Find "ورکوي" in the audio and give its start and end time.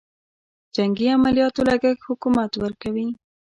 2.57-3.07